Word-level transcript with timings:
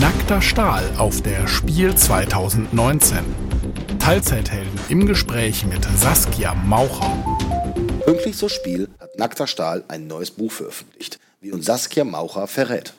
Nackter 0.00 0.40
Stahl 0.40 0.84
auf 0.96 1.22
der 1.22 1.46
Spiel 1.48 1.94
2019. 1.94 3.18
Teilzeithelden 3.98 4.72
im 4.88 5.06
Gespräch 5.06 5.66
mit 5.66 5.84
Saskia 5.98 6.54
Maucher. 6.54 7.10
Pünktlich 8.04 8.36
zur 8.36 8.48
Spiel 8.48 8.88
hat 9.00 9.18
Nackter 9.18 9.46
Stahl 9.46 9.84
ein 9.88 10.06
neues 10.06 10.30
Buch 10.30 10.52
veröffentlicht, 10.52 11.18
wie 11.40 11.52
uns 11.52 11.66
Saskia 11.66 12.04
Maucher 12.04 12.46
verrät. 12.46 12.94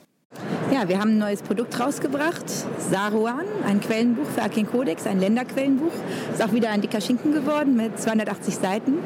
Ja, 0.72 0.88
wir 0.90 1.00
haben 1.00 1.12
ein 1.12 1.18
neues 1.20 1.42
Produkt 1.42 1.80
rausgebracht, 1.80 2.46
Saruan, 2.92 3.46
ein 3.66 3.80
Quellenbuch 3.80 4.28
für 4.36 4.42
Akin 4.42 4.68
Codex, 4.68 5.08
ein 5.08 5.20
Länderquellenbuch. 5.20 5.94
Ist 6.34 6.44
auch 6.44 6.54
wieder 6.54 6.70
ein 6.70 6.82
dicker 6.82 7.02
Schinken 7.02 7.34
geworden 7.34 7.76
mit 7.76 8.00
280 8.00 8.56
Seiten, 8.56 9.00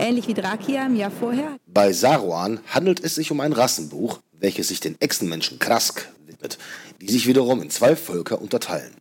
ähnlich 0.00 0.26
wie 0.28 0.34
Drakia 0.34 0.86
im 0.86 0.96
Jahr 0.96 1.12
vorher. 1.12 1.56
Bei 1.66 1.92
Saruan 1.92 2.60
handelt 2.66 3.02
es 3.02 3.14
sich 3.14 3.30
um 3.30 3.40
ein 3.40 3.52
Rassenbuch, 3.52 4.18
welches 4.32 4.68
sich 4.68 4.80
den 4.80 5.00
Echsenmenschen 5.00 5.58
Krask 5.58 6.08
widmet, 6.26 6.58
die 7.02 7.12
sich 7.12 7.26
wiederum 7.26 7.60
in 7.60 7.70
zwei 7.70 7.96
Völker 7.96 8.40
unterteilen. 8.40 8.94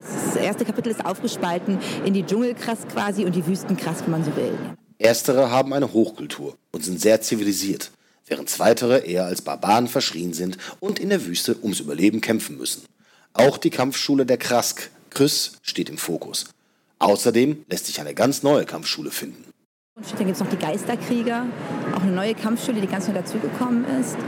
Das 0.00 0.36
erste 0.36 0.64
Kapitel 0.64 0.90
ist 0.90 1.04
aufgespalten 1.04 1.78
in 2.04 2.14
die 2.14 2.24
Dschungelkrask 2.24 2.88
quasi 2.88 3.24
und 3.24 3.34
die 3.34 3.46
Wüstenkrask, 3.46 4.04
wenn 4.04 4.12
man 4.12 4.24
so 4.24 4.34
will. 4.34 4.56
Erstere 4.98 5.50
haben 5.50 5.74
eine 5.74 5.92
Hochkultur 5.92 6.56
und 6.72 6.84
sind 6.84 7.00
sehr 7.00 7.20
zivilisiert, 7.20 7.90
während 8.26 8.48
zweitere 8.48 8.98
eher 9.06 9.26
als 9.26 9.42
Barbaren 9.42 9.88
verschrien 9.88 10.32
sind 10.32 10.56
und 10.80 10.98
in 10.98 11.10
der 11.10 11.26
Wüste 11.26 11.56
ums 11.62 11.80
Überleben 11.80 12.22
kämpfen 12.22 12.56
müssen. 12.56 12.82
Auch 13.34 13.58
die 13.58 13.70
Kampfschule 13.70 14.24
der 14.24 14.38
Krask, 14.38 14.90
Krys, 15.10 15.52
steht 15.60 15.90
im 15.90 15.98
Fokus. 15.98 16.46
Außerdem 16.98 17.64
lässt 17.68 17.86
sich 17.86 18.00
eine 18.00 18.14
ganz 18.14 18.42
neue 18.42 18.64
Kampfschule 18.64 19.10
finden. 19.10 19.44
Und 19.98 20.12
dann 20.12 20.26
gibt 20.26 20.32
es 20.32 20.40
noch 20.40 20.50
die 20.50 20.58
Geisterkrieger, 20.58 21.46
auch 21.96 22.02
eine 22.02 22.12
neue 22.12 22.34
Kampfschule, 22.34 22.82
die 22.82 22.86
ganz 22.86 23.08
neu 23.08 23.14
dazugekommen 23.14 23.86
ist. 23.98 24.18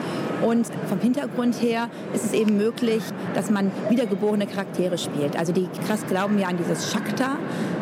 Und 0.42 0.66
vom 0.88 0.98
Hintergrund 0.98 1.60
her 1.60 1.90
ist 2.14 2.24
es 2.24 2.32
eben 2.32 2.56
möglich, 2.56 3.02
dass 3.34 3.50
man 3.50 3.70
wiedergeborene 3.90 4.46
Charaktere 4.46 4.96
spielt. 4.96 5.36
Also 5.36 5.52
die 5.52 5.68
krass 5.86 6.06
glauben 6.08 6.38
ja 6.38 6.48
an 6.48 6.56
dieses 6.56 6.90
Shakta, 6.90 7.36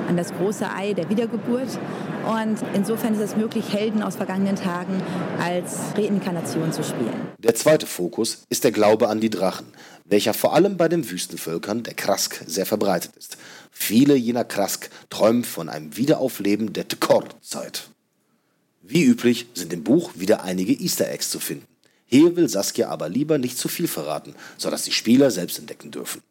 an 0.08 0.16
das 0.16 0.34
große 0.34 0.68
Ei 0.68 0.94
der 0.94 1.08
Wiedergeburt. 1.10 1.78
Und 2.26 2.58
insofern 2.74 3.14
ist 3.14 3.20
es 3.20 3.36
möglich, 3.36 3.72
Helden 3.72 4.02
aus 4.02 4.16
vergangenen 4.16 4.56
Tagen 4.56 5.00
als 5.40 5.92
Reinkarnation 5.96 6.72
zu 6.72 6.82
spielen. 6.82 7.28
Der 7.38 7.54
zweite 7.54 7.86
Fokus 7.86 8.46
ist 8.48 8.64
der 8.64 8.72
Glaube 8.72 9.08
an 9.08 9.20
die 9.20 9.30
Drachen, 9.30 9.66
welcher 10.08 10.34
vor 10.34 10.54
allem 10.54 10.76
bei 10.76 10.88
den 10.88 11.08
Wüstenvölkern 11.08 11.82
der 11.82 11.94
Krask 11.94 12.42
sehr 12.46 12.66
verbreitet 12.66 13.12
ist. 13.16 13.36
Viele 13.70 14.14
jener 14.14 14.44
Krask 14.44 14.90
träumen 15.10 15.44
von 15.44 15.68
einem 15.68 15.96
Wiederaufleben 15.96 16.72
der 16.72 16.88
Tkor-Zeit. 16.88 17.88
Wie 18.82 19.04
üblich 19.04 19.46
sind 19.54 19.72
im 19.72 19.82
Buch 19.82 20.12
wieder 20.14 20.44
einige 20.44 20.72
Easter 20.72 21.10
Eggs 21.10 21.30
zu 21.30 21.40
finden. 21.40 21.66
Hier 22.06 22.36
will 22.36 22.48
Saskia 22.48 22.88
aber 22.88 23.08
lieber 23.08 23.36
nicht 23.38 23.58
zu 23.58 23.68
viel 23.68 23.88
verraten, 23.88 24.34
sodass 24.56 24.84
die 24.84 24.92
Spieler 24.92 25.32
selbst 25.32 25.58
entdecken 25.58 25.90
dürfen. 25.90 26.22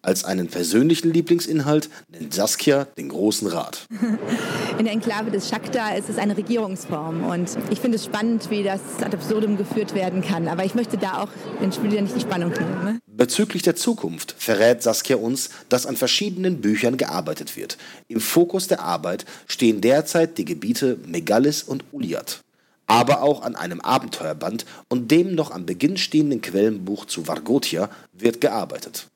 Als 0.00 0.24
einen 0.24 0.48
persönlichen 0.48 1.12
Lieblingsinhalt 1.12 1.90
nennt 2.08 2.32
Saskia 2.32 2.84
den 2.84 3.10
Großen 3.10 3.48
Rat. 3.48 3.86
In 4.78 4.84
der 4.84 4.92
Enklave 4.92 5.30
des 5.30 5.48
Shakta 5.48 5.94
ist 5.94 6.10
es 6.10 6.18
eine 6.18 6.36
Regierungsform 6.36 7.24
und 7.24 7.56
ich 7.70 7.80
finde 7.80 7.96
es 7.96 8.04
spannend, 8.04 8.50
wie 8.50 8.62
das 8.62 8.80
ad 9.00 9.16
absurdum 9.16 9.56
geführt 9.56 9.94
werden 9.94 10.20
kann. 10.20 10.48
Aber 10.48 10.64
ich 10.64 10.74
möchte 10.74 10.98
da 10.98 11.22
auch 11.22 11.28
den 11.62 11.72
Spielern 11.72 12.04
nicht 12.04 12.16
die 12.16 12.20
Spannung 12.20 12.50
nehmen. 12.50 12.84
Ne? 12.84 12.98
Bezüglich 13.06 13.62
der 13.62 13.74
Zukunft 13.74 14.34
verrät 14.36 14.82
Saskia 14.82 15.16
uns, 15.16 15.48
dass 15.70 15.86
an 15.86 15.96
verschiedenen 15.96 16.60
Büchern 16.60 16.98
gearbeitet 16.98 17.56
wird. 17.56 17.78
Im 18.08 18.20
Fokus 18.20 18.68
der 18.68 18.82
Arbeit 18.82 19.24
stehen 19.46 19.80
derzeit 19.80 20.36
die 20.36 20.44
Gebiete 20.44 20.98
Megalis 21.06 21.62
und 21.62 21.84
Uliat 21.92 22.40
aber 22.86 23.22
auch 23.22 23.42
an 23.42 23.56
einem 23.56 23.80
Abenteuerband 23.80 24.64
und 24.88 25.10
dem 25.10 25.34
noch 25.34 25.50
am 25.50 25.66
Beginn 25.66 25.96
stehenden 25.96 26.40
Quellenbuch 26.40 27.06
zu 27.06 27.26
Vargotia 27.26 27.90
wird 28.12 28.40
gearbeitet. 28.40 29.08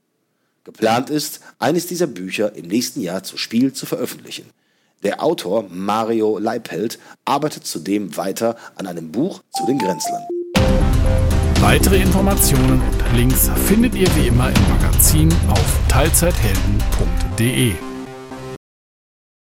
Geplant 0.65 1.09
ist, 1.09 1.41
eines 1.59 1.87
dieser 1.87 2.07
Bücher 2.07 2.55
im 2.55 2.67
nächsten 2.67 3.01
Jahr 3.01 3.23
zu 3.23 3.37
Spiel 3.37 3.73
zu 3.73 3.87
veröffentlichen. 3.87 4.47
Der 5.03 5.23
Autor 5.23 5.65
Mario 5.71 6.39
Leipelt 6.39 6.99
arbeitet 7.25 7.67
zudem 7.67 8.17
weiter 8.17 8.57
an 8.77 8.87
einem 8.87 9.11
Buch 9.11 9.43
zu 9.51 9.67
den 9.67 9.79
Grenzlern. 9.79 10.23
Weitere 11.61 11.97
Informationen 11.97 12.83
und 12.83 13.17
Links 13.17 13.51
findet 13.67 13.95
ihr 13.95 14.09
wie 14.17 14.29
immer 14.29 14.49
im 14.49 14.69
Magazin 14.69 15.33
auf 15.49 15.79
teilzeithelden.de. 15.89 17.90